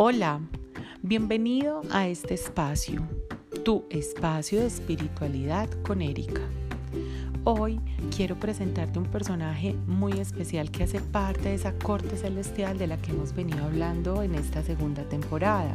[0.00, 0.40] Hola,
[1.02, 3.02] bienvenido a este espacio,
[3.64, 6.40] tu espacio de espiritualidad con Erika.
[7.42, 7.80] Hoy
[8.14, 12.96] quiero presentarte un personaje muy especial que hace parte de esa corte celestial de la
[12.98, 15.74] que hemos venido hablando en esta segunda temporada.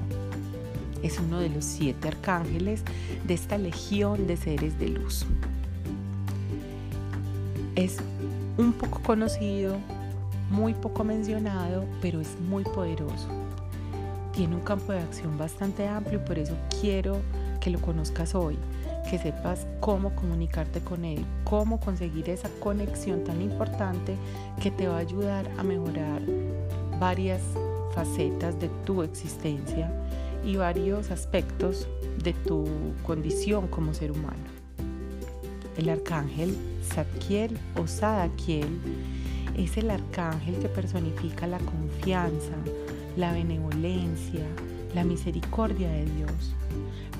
[1.02, 2.82] Es uno de los siete arcángeles
[3.28, 5.26] de esta legión de seres de luz.
[7.76, 7.98] Es
[8.58, 9.76] un poco conocido,
[10.50, 13.43] muy poco mencionado, pero es muy poderoso
[14.34, 17.20] tiene un campo de acción bastante amplio por eso quiero
[17.62, 18.58] que lo conozcas hoy,
[19.10, 24.18] que sepas cómo comunicarte con él, cómo conseguir esa conexión tan importante
[24.62, 26.22] que te va a ayudar a mejorar
[27.00, 27.42] varias
[27.94, 29.92] facetas de tu existencia
[30.44, 31.88] y varios aspectos
[32.22, 32.66] de tu
[33.06, 34.44] condición como ser humano.
[35.78, 38.68] El arcángel Zadkiel o Sadakiel
[39.58, 42.56] es el arcángel que personifica la confianza,
[43.18, 44.46] la benevolencia,
[44.94, 46.56] la misericordia de Dios,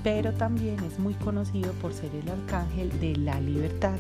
[0.04, 3.98] pero también es muy conocido por ser el arcángel de la libertad.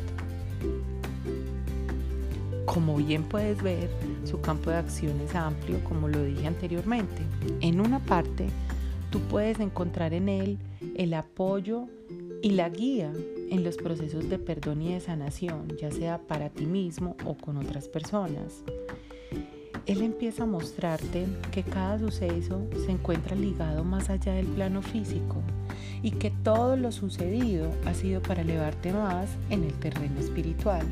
[2.65, 3.89] Como bien puedes ver,
[4.23, 7.21] su campo de acción es amplio, como lo dije anteriormente.
[7.61, 8.47] En una parte,
[9.11, 10.57] tú puedes encontrar en él
[10.95, 11.87] el apoyo
[12.41, 13.13] y la guía
[13.49, 17.57] en los procesos de perdón y de sanación, ya sea para ti mismo o con
[17.57, 18.63] otras personas.
[19.85, 25.41] Él empieza a mostrarte que cada suceso se encuentra ligado más allá del plano físico
[26.01, 30.85] y que todo lo sucedido ha sido para elevarte más en el terreno espiritual.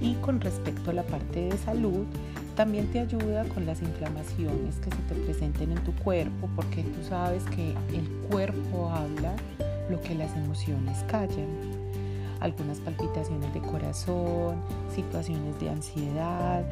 [0.00, 2.04] Y con respecto a la parte de salud,
[2.54, 7.02] también te ayuda con las inflamaciones que se te presenten en tu cuerpo, porque tú
[7.08, 9.34] sabes que el cuerpo habla
[9.90, 11.77] lo que las emociones callan
[12.40, 14.56] algunas palpitaciones de corazón,
[14.94, 16.64] situaciones de ansiedad,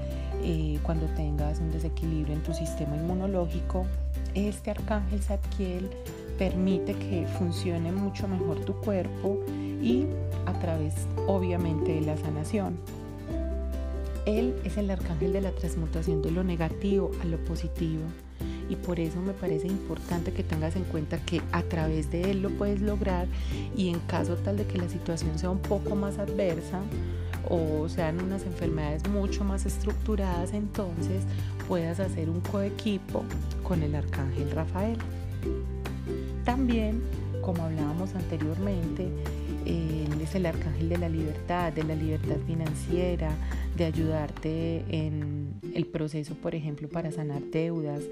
[0.43, 3.87] eh, cuando tengas un desequilibrio en tu sistema inmunológico,
[4.35, 5.91] este arcángel Zadkiel
[6.39, 9.41] permite que funcione mucho mejor tu cuerpo
[9.83, 10.07] y
[10.47, 10.95] a través
[11.27, 12.79] obviamente de la sanación.
[14.27, 18.03] Él es el arcángel de la transmutación de lo negativo a lo positivo
[18.69, 22.43] y por eso me parece importante que tengas en cuenta que a través de él
[22.43, 23.27] lo puedes lograr
[23.77, 26.81] y en caso tal de que la situación sea un poco más adversa
[27.49, 31.23] o sean unas enfermedades mucho más estructuradas, entonces
[31.69, 33.25] puedas hacer un coequipo
[33.63, 34.99] con el arcángel Rafael.
[36.45, 37.03] También,
[37.43, 39.09] como hablábamos anteriormente,
[39.65, 43.31] él es el arcángel de la libertad, de la libertad financiera,
[43.77, 48.03] de ayudarte en el proceso, por ejemplo, para sanar deudas,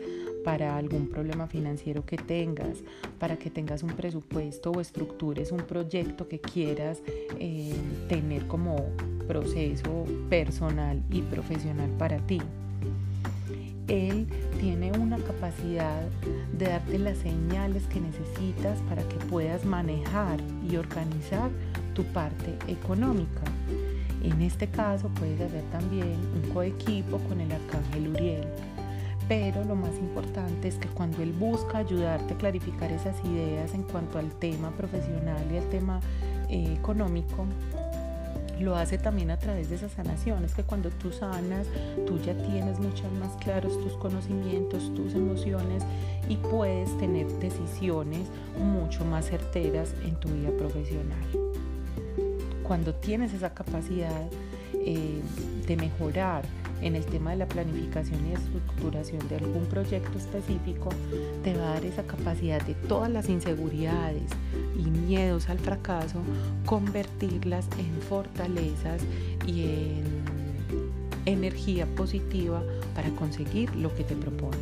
[0.44, 2.78] para algún problema financiero que tengas,
[3.19, 7.00] para que tengas un presupuesto o estructures un proyecto que quieras
[7.41, 7.75] eh,
[8.09, 8.77] tener como
[9.27, 12.41] proceso personal y profesional para ti.
[13.88, 14.27] Él
[14.60, 16.03] tiene una capacidad
[16.56, 20.41] de darte las señales que necesitas para que puedas manejar
[20.71, 21.50] y organizar
[21.94, 23.43] tu parte económica.
[24.22, 28.47] En este caso puedes hacer también un coequipo con el arcángel Uriel
[29.29, 33.83] pero lo más importante es que cuando él busca ayudarte a clarificar esas ideas en
[33.85, 36.01] cuanto al tema profesional y al tema
[36.49, 37.47] eh, económico,
[38.61, 40.45] lo hace también a través de esa sanación.
[40.45, 41.67] Es que cuando tú sanas,
[42.07, 45.83] tú ya tienes mucho más claros tus conocimientos, tus emociones
[46.29, 51.27] y puedes tener decisiones mucho más certeras en tu vida profesional.
[52.62, 54.29] Cuando tienes esa capacidad
[54.75, 55.21] eh,
[55.67, 56.45] de mejorar,
[56.84, 60.91] en el tema de la planificación y estructuración de algún proyecto específico,
[61.43, 64.31] te va a dar esa capacidad de todas las inseguridades
[64.78, 66.21] y miedos al fracaso,
[66.67, 69.00] convertirlas en fortalezas
[69.47, 70.05] y en
[71.25, 72.62] energía positiva
[72.94, 74.61] para conseguir lo que te propones.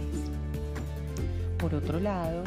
[1.59, 2.45] Por otro lado,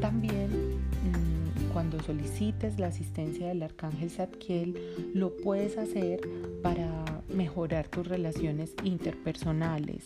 [0.00, 4.78] también mm, cuando solicites la asistencia del arcángel Zadkiel,
[5.12, 6.20] lo puedes hacer
[6.62, 6.99] para
[7.30, 10.04] mejorar tus relaciones interpersonales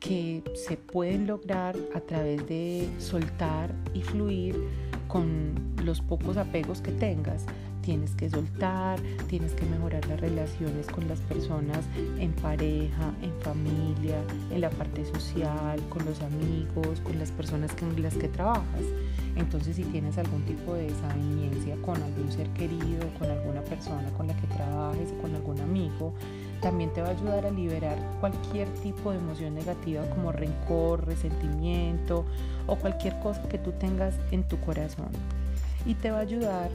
[0.00, 4.56] que se pueden lograr a través de soltar y fluir
[5.08, 7.46] con los pocos apegos que tengas.
[7.80, 11.84] Tienes que soltar, tienes que mejorar las relaciones con las personas
[12.18, 18.00] en pareja, en familia, en la parte social, con los amigos, con las personas con
[18.02, 18.84] las que trabajas.
[19.36, 24.28] Entonces si tienes algún tipo de desaveniencia con algún ser querido, con alguna persona con
[24.28, 26.14] la que trabajes, con algún amigo,
[26.60, 32.24] también te va a ayudar a liberar cualquier tipo de emoción negativa como rencor, resentimiento
[32.66, 35.10] o cualquier cosa que tú tengas en tu corazón.
[35.84, 36.70] Y te va a ayudar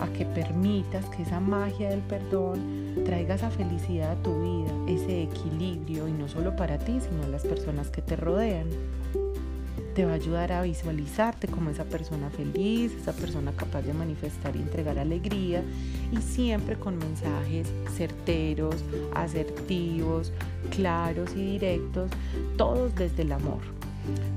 [0.00, 5.24] a que permitas que esa magia del perdón traiga esa felicidad a tu vida, ese
[5.24, 8.68] equilibrio, y no solo para ti, sino a las personas que te rodean.
[9.96, 14.54] Te va a ayudar a visualizarte como esa persona feliz, esa persona capaz de manifestar
[14.54, 15.62] y entregar alegría
[16.12, 17.66] y siempre con mensajes
[17.96, 18.76] certeros,
[19.14, 20.34] asertivos,
[20.68, 22.10] claros y directos,
[22.58, 23.60] todos desde el amor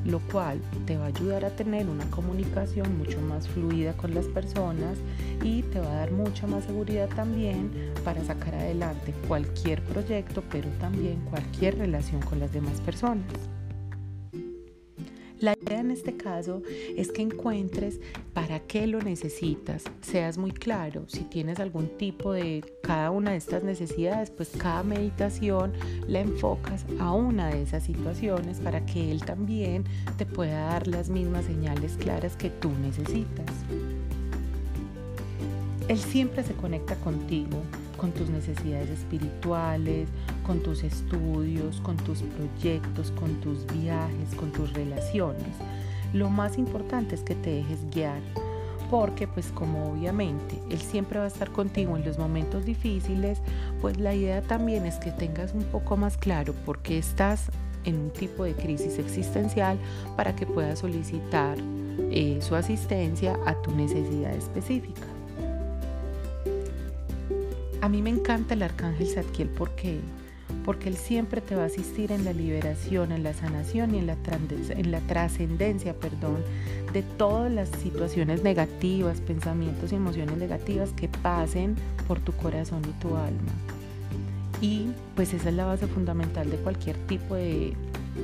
[0.05, 4.25] lo cual te va a ayudar a tener una comunicación mucho más fluida con las
[4.25, 4.97] personas
[5.43, 7.69] y te va a dar mucha más seguridad también
[8.03, 13.27] para sacar adelante cualquier proyecto, pero también cualquier relación con las demás personas.
[15.39, 16.61] La idea en este caso
[16.97, 18.01] es que encuentres
[18.33, 23.37] para qué lo necesitas, seas muy claro, si tienes algún tipo de cada una de
[23.37, 25.71] estas necesidades, pues cada meditación
[26.07, 29.85] la enfocas a una de esas situaciones para que él también
[30.17, 33.47] te pueda dar las mismas señales claras que tú necesitas.
[35.87, 37.61] Él siempre se conecta contigo,
[37.99, 40.07] con tus necesidades espirituales,
[40.45, 45.53] con tus estudios, con tus proyectos, con tus viajes, con tus relaciones.
[46.13, 48.21] Lo más importante es que te dejes guiar,
[48.89, 53.39] porque pues como obviamente Él siempre va a estar contigo en los momentos difíciles,
[53.81, 57.51] pues la idea también es que tengas un poco más claro por qué estás
[57.85, 59.77] en un tipo de crisis existencial
[60.15, 61.57] para que puedas solicitar
[62.11, 65.18] eh, su asistencia a tu necesidad específica.
[67.81, 69.99] A mí me encanta el arcángel Zadkiel porque
[70.65, 74.07] porque Él siempre te va a asistir en la liberación, en la sanación y en
[74.07, 74.17] la,
[74.49, 76.37] en la trascendencia, perdón,
[76.93, 81.75] de todas las situaciones negativas, pensamientos y emociones negativas que pasen
[82.07, 83.51] por tu corazón y tu alma.
[84.61, 87.73] Y pues esa es la base fundamental de cualquier tipo de,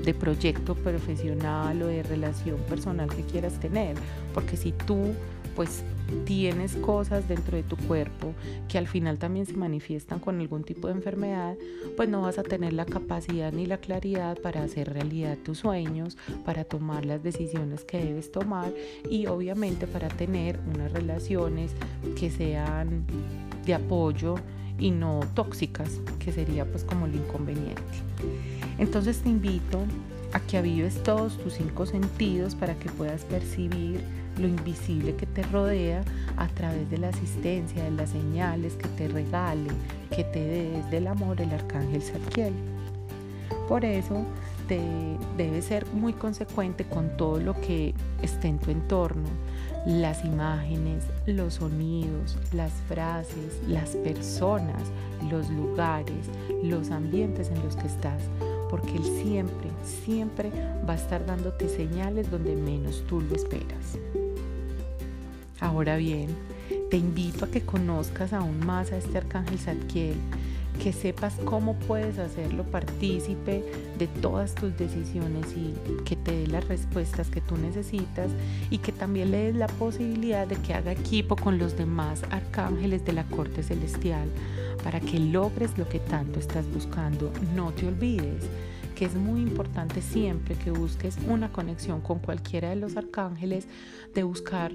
[0.04, 3.96] de proyecto profesional o de relación personal que quieras tener,
[4.34, 5.14] porque si tú
[5.56, 5.84] pues
[6.26, 8.34] tienes cosas dentro de tu cuerpo
[8.68, 11.56] que al final también se manifiestan con algún tipo de enfermedad,
[11.96, 16.18] pues no vas a tener la capacidad ni la claridad para hacer realidad tus sueños,
[16.46, 18.72] para tomar las decisiones que debes tomar
[19.10, 21.72] y obviamente para tener unas relaciones
[22.20, 23.06] que sean
[23.66, 24.36] de apoyo
[24.78, 27.82] y no tóxicas, que sería pues como el inconveniente.
[28.78, 29.80] Entonces te invito
[30.34, 34.02] a que avives todos tus cinco sentidos para que puedas percibir
[34.38, 36.04] lo invisible que te rodea
[36.38, 39.70] a través de la asistencia, de las señales que te regale,
[40.16, 42.54] que te dé desde el amor el arcángel Zadkiel.
[43.68, 44.26] Por eso
[44.68, 44.80] te
[45.38, 49.28] debes ser muy consecuente con todo lo que esté en tu entorno,
[49.86, 54.82] las imágenes, los sonidos, las frases, las personas,
[55.30, 56.28] los lugares,
[56.64, 58.22] los ambientes en los que estás,
[58.70, 60.52] porque Él siempre, siempre
[60.88, 63.98] va a estar dándote señales donde menos tú lo esperas.
[65.66, 66.28] Ahora bien,
[66.92, 70.16] te invito a que conozcas aún más a este arcángel Zadkiel,
[70.82, 73.64] que sepas cómo puedes hacerlo partícipe
[73.98, 75.74] de todas tus decisiones y
[76.04, 78.30] que te dé las respuestas que tú necesitas
[78.70, 83.04] y que también le des la posibilidad de que haga equipo con los demás arcángeles
[83.04, 84.30] de la corte celestial
[84.84, 87.32] para que logres lo que tanto estás buscando.
[87.56, 88.44] No te olvides
[88.96, 93.68] que es muy importante siempre que busques una conexión con cualquiera de los arcángeles,
[94.14, 94.72] de buscar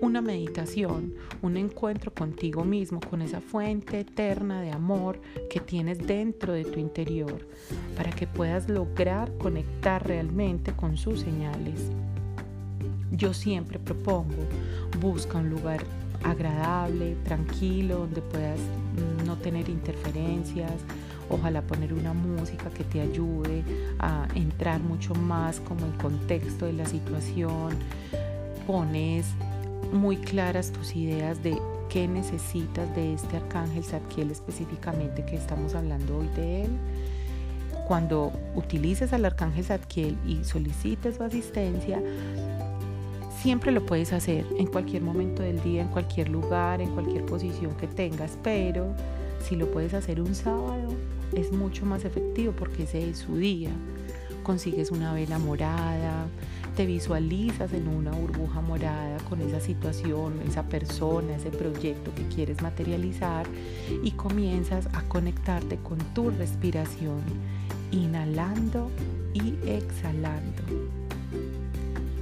[0.00, 5.20] una meditación, un encuentro contigo mismo, con esa fuente eterna de amor
[5.50, 7.46] que tienes dentro de tu interior,
[7.96, 11.90] para que puedas lograr conectar realmente con sus señales.
[13.10, 14.34] Yo siempre propongo,
[15.00, 15.82] busca un lugar
[16.22, 20.72] agradable, tranquilo, donde puedas mm, no tener interferencias,
[21.30, 23.62] ojalá poner una música que te ayude
[23.98, 27.70] a entrar mucho más como en contexto de la situación,
[28.66, 29.26] pones
[29.92, 36.18] muy claras tus ideas de qué necesitas de este arcángel Zadkiel específicamente que estamos hablando
[36.18, 36.70] hoy de él.
[37.86, 42.02] Cuando utilices al arcángel Zadkiel y solicites su asistencia,
[43.40, 47.74] siempre lo puedes hacer en cualquier momento del día, en cualquier lugar, en cualquier posición
[47.76, 48.94] que tengas, pero
[49.42, 50.88] si lo puedes hacer un sábado,
[51.34, 53.70] es mucho más efectivo porque ese es su día.
[54.42, 56.26] Consigues una vela morada,
[56.78, 62.62] te visualizas en una burbuja morada con esa situación, esa persona, ese proyecto que quieres
[62.62, 63.48] materializar
[64.04, 67.18] y comienzas a conectarte con tu respiración,
[67.90, 68.92] inhalando
[69.34, 70.62] y exhalando.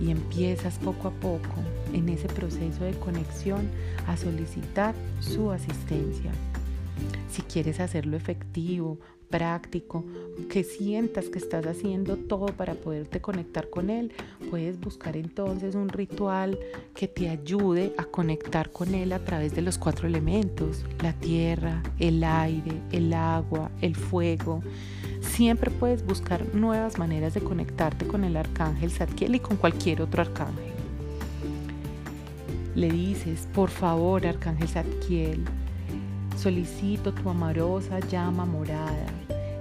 [0.00, 1.60] Y empiezas poco a poco
[1.92, 3.68] en ese proceso de conexión
[4.06, 6.32] a solicitar su asistencia.
[7.30, 8.98] Si quieres hacerlo efectivo,
[9.28, 10.02] práctico,
[10.50, 14.12] que sientas que estás haciendo todo para poderte conectar con Él,
[14.50, 16.58] puedes buscar entonces un ritual
[16.94, 21.82] que te ayude a conectar con Él a través de los cuatro elementos, la tierra,
[21.98, 24.62] el aire, el agua, el fuego.
[25.20, 30.22] siempre puedes buscar nuevas maneras de conectarte con el arcángel Zadkiel y con cualquier otro
[30.22, 30.72] arcángel.
[32.74, 35.44] Le dices, por favor, arcángel Zadkiel,
[36.36, 39.06] solicito tu amorosa llama morada,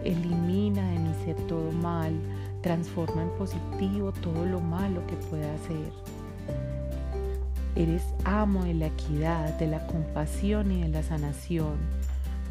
[0.05, 2.13] elimina de mi ser todo mal,
[2.61, 5.91] transforma en positivo todo lo malo que pueda hacer.
[7.75, 11.75] Eres amo de la equidad, de la compasión y de la sanación.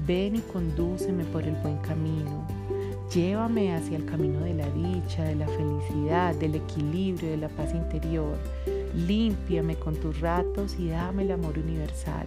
[0.07, 2.47] Ven y condúceme por el buen camino.
[3.15, 7.73] Llévame hacia el camino de la dicha, de la felicidad, del equilibrio, de la paz
[7.73, 8.37] interior.
[8.95, 12.27] Límpiame con tus ratos y dame el amor universal.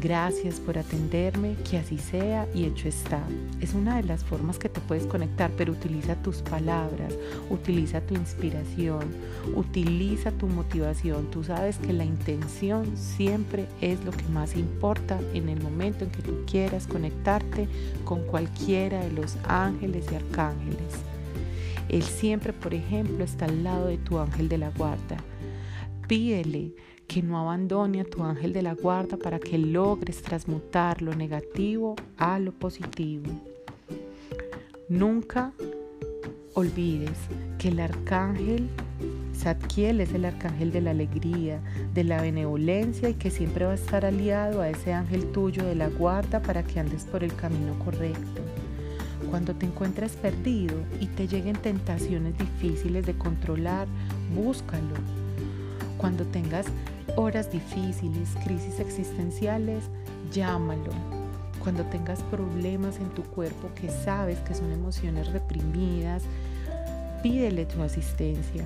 [0.00, 3.22] Gracias por atenderme, que así sea y hecho está.
[3.62, 7.14] Es una de las formas que te puedes conectar, pero utiliza tus palabras,
[7.48, 9.04] utiliza tu inspiración,
[9.54, 11.30] utiliza tu motivación.
[11.30, 16.10] Tú sabes que la intención siempre es lo que más importa en el momento en
[16.10, 17.66] que tú quieras conectarte
[18.04, 20.92] con cualquiera de los ángeles y arcángeles.
[21.88, 25.16] Él siempre, por ejemplo, está al lado de tu ángel de la guarda.
[26.06, 26.74] Pídele
[27.06, 31.96] que no abandone a tu ángel de la guarda para que logres transmutar lo negativo
[32.16, 33.30] a lo positivo.
[34.88, 35.52] Nunca
[36.54, 37.18] olvides
[37.58, 38.68] que el arcángel
[39.36, 41.60] Zadkiel es el arcángel de la alegría,
[41.94, 45.74] de la benevolencia y que siempre va a estar aliado a ese ángel tuyo de
[45.74, 48.40] la guarda para que andes por el camino correcto.
[49.30, 53.86] Cuando te encuentres perdido y te lleguen tentaciones difíciles de controlar,
[54.34, 54.94] búscalo.
[55.98, 56.66] Cuando tengas
[57.14, 59.84] horas difíciles, crisis existenciales,
[60.32, 60.90] llámalo.
[61.60, 66.22] Cuando tengas problemas en tu cuerpo que sabes que son emociones reprimidas,
[67.22, 68.64] pídele tu asistencia.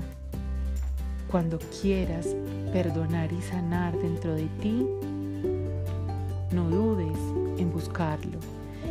[1.30, 2.26] Cuando quieras
[2.72, 4.86] perdonar y sanar dentro de ti,
[6.52, 7.18] no dudes
[7.58, 8.38] en buscarlo.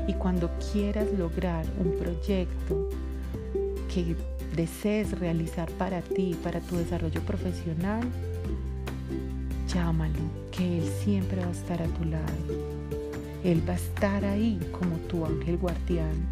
[0.08, 2.90] Y cuando quieras lograr un proyecto
[3.94, 4.16] que
[4.56, 8.02] desees realizar para ti, para tu desarrollo profesional,
[9.74, 10.20] llámalo,
[10.52, 12.80] que Él siempre va a estar a tu lado.
[13.44, 16.28] Él va a estar ahí como tu ángel guardián.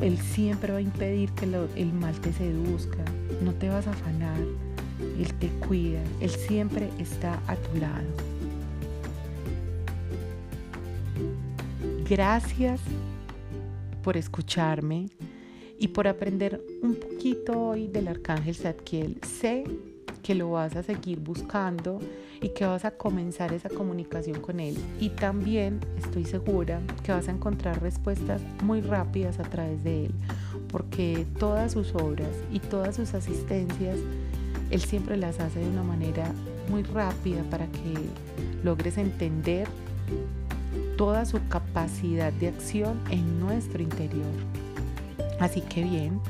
[0.00, 3.04] Él siempre va a impedir que el mal te seduzca,
[3.42, 4.38] no te vas a afanar.
[5.18, 8.06] Él te cuida, Él siempre está a tu lado.
[12.08, 12.80] Gracias
[14.02, 15.08] por escucharme
[15.78, 19.20] y por aprender un poquito hoy del arcángel Zadkiel.
[19.22, 19.64] Sé
[20.28, 22.00] que lo vas a seguir buscando
[22.42, 24.76] y que vas a comenzar esa comunicación con él.
[25.00, 30.12] Y también estoy segura que vas a encontrar respuestas muy rápidas a través de él,
[30.70, 33.96] porque todas sus obras y todas sus asistencias,
[34.70, 36.30] él siempre las hace de una manera
[36.68, 37.94] muy rápida para que
[38.62, 39.66] logres entender
[40.98, 44.26] toda su capacidad de acción en nuestro interior.
[45.40, 46.20] Así que bien,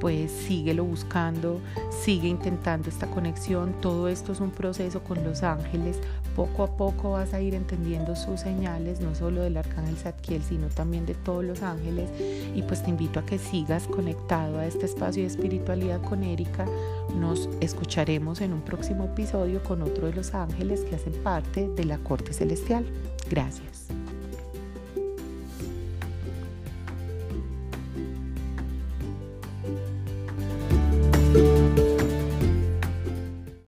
[0.00, 1.60] pues síguelo buscando,
[1.90, 3.74] sigue intentando esta conexión.
[3.80, 5.98] Todo esto es un proceso con los ángeles.
[6.34, 10.68] Poco a poco vas a ir entendiendo sus señales, no solo del arcángel Zadkiel, sino
[10.68, 12.10] también de todos los ángeles.
[12.54, 16.66] Y pues te invito a que sigas conectado a este espacio de espiritualidad con Erika.
[17.18, 21.84] Nos escucharemos en un próximo episodio con otro de los ángeles que hacen parte de
[21.84, 22.84] la corte celestial.
[23.30, 23.85] Gracias.